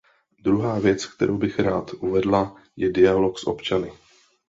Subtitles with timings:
[0.43, 3.91] Druhá věc, kterou bych ráda uvedla, je dialog s občany.